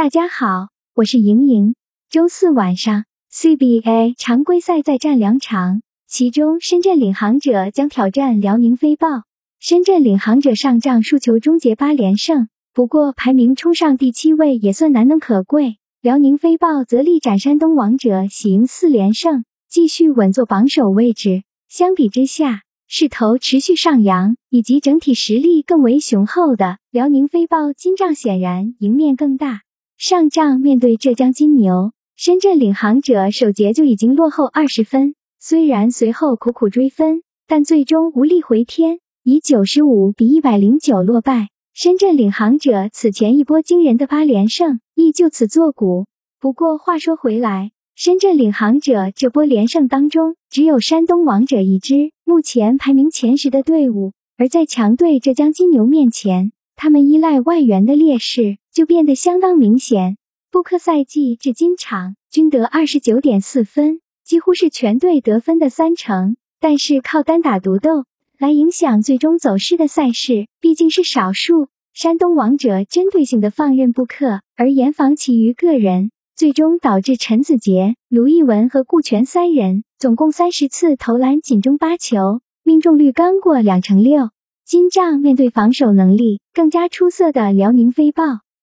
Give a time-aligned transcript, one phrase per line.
[0.00, 1.74] 大家好，我是莹莹。
[2.08, 9.24] 周四晚上，CBA 常规赛再战两场，其中深圳领航者将挑战辽宁飞豹。
[9.58, 15.76] 深圳领航者上仗输球终结八连胜，不过排名冲上第七位也算难能可贵。
[16.00, 21.42] 辽宁飞豹则力斩山东王者，喜迎四连胜，继续稳坐榜首位置。
[21.68, 29.60] 相比之下，势头持续上扬，以及整体实力更为雄厚的辽宁飞豹，今仗显然赢面更大。
[30.00, 35.14] 上仗面对浙江金牛，深圳领航者首节就已经落后二十分。
[35.38, 41.50] 虽然随后苦苦追分，但最终无力回天，以九十五比一百零九落败。
[41.74, 46.06] 深圳领航者此前一波惊人的八连胜亦就此作古。
[46.40, 58.56] 不过话说回来，深圳领航者这波连胜当中，只有山东王者一支目前排名前十的队伍，而在强队浙江金牛面前，他们依赖外援的劣势。
[58.72, 60.16] 就变得相当明显。
[60.50, 66.36] 布克赛季至今场均得二十九点四分，几乎是全队得分的三成。
[66.60, 68.04] 但是靠单打独斗
[68.38, 71.68] 来影响最终走势的赛事毕竟是少数。
[71.94, 84.30] 山东王者针对性的放任布克，而严防其余个人，最终导致陈子杰、卢艺文和顾全三人总共三十次投篮仅中八球，命中率刚过两成六。
[84.64, 88.22] 金帐面对防守能力更加出色的辽宁飞豹。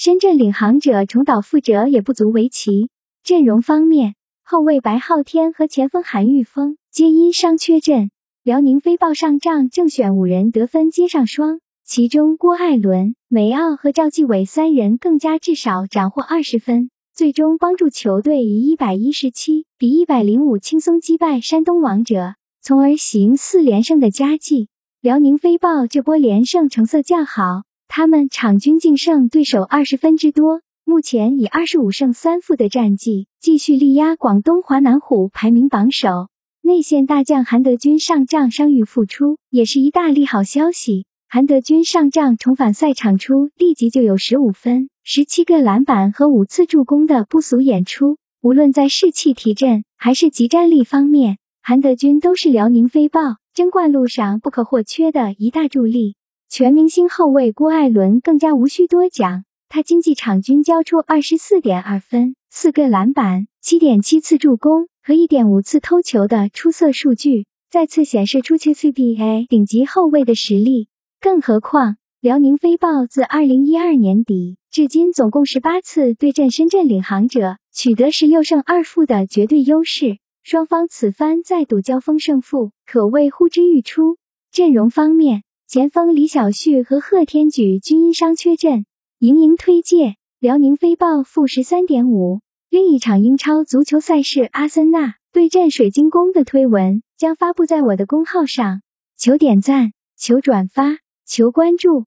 [0.00, 2.88] 深圳领航者重蹈覆辙也不足为奇。
[3.24, 8.12] 阵容方面，后卫白昊天和前锋韩玉峰皆因伤缺阵。
[8.44, 24.68] 辽宁飞豹上仗正选五人得分皆上双，其中郭艾伦、梅奥和赵继伟三人更加至少斩获二十分，最终帮助球队以一百一十七比一百零五轻松击败山东王者，从而喜迎四连胜的佳绩。
[25.00, 27.64] 辽宁飞豹这波连胜成色较好。
[27.88, 36.28] 他们场均净胜对手二十分之多，目前以二十五胜三负的战绩继续力压广东华南虎，排名榜首。
[36.60, 41.06] 内线大将韩德君上仗伤愈复出，也是一大利好消息。
[41.28, 48.18] 韩德君上仗重返赛场初，立即就有十五分、十七个篮板和五次助攻的不俗演出。
[48.42, 56.16] 无论在士气提振还是集战力方面，韩德君都是辽宁飞豹争冠路上不可或缺的一大助力。
[56.50, 70.88] 全明星后卫郭艾伦更加无需多讲，他经济场均交出二十四点二分、四个篮板、七点七次助攻和一点五次偷球的出色数据，再次显示出其 CBA 顶级后卫的实力。
[71.20, 80.16] 更何况，辽宁飞豹自二零一二年底至今，总共十八次对阵深圳领航者，取得十六胜二负的绝对优势。
[80.42, 84.16] 双方此番再度交锋胜负，可谓呼之欲出。
[84.50, 88.86] 阵容方面，前锋李晓旭和贺天举均因伤缺阵，
[89.18, 92.40] 盈盈推介辽宁飞豹负十三点五。
[92.70, 98.80] 另一场英超足球赛事阿森纳对阵水晶宫的推文将发布在我的公号上，
[99.18, 102.06] 求点赞，求转发，求关注。